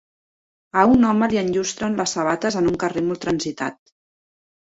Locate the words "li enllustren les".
1.33-2.15